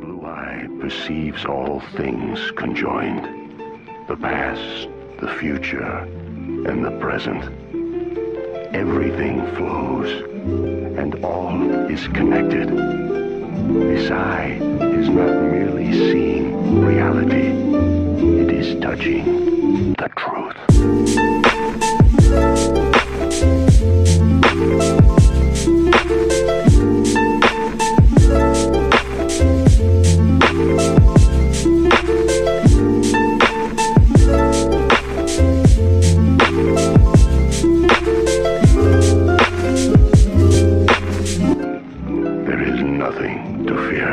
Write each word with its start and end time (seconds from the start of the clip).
blue 0.00 0.24
eye 0.24 0.66
perceives 0.80 1.44
all 1.44 1.80
things 1.96 2.50
conjoined 2.52 3.24
the 4.08 4.16
past, 4.16 4.88
the 5.20 5.28
future, 5.28 5.98
and 6.66 6.84
the 6.84 6.90
present. 6.98 7.42
Everything 8.74 9.46
flows, 9.54 10.10
and 10.98 11.24
all 11.24 11.62
is 11.90 12.08
connected. 12.08 12.68
This 12.68 14.10
eye 14.10 14.58
is 14.98 15.08
not 15.08 15.42
merely 15.50 15.92
seeing 15.92 16.84
reality, 16.84 17.48
it 18.42 18.50
is 18.50 18.80
touching 18.80 19.94
the 19.94 20.08
truth. 20.16 21.41
nothing 43.02 43.66
to 43.66 43.74
fear. 43.88 44.12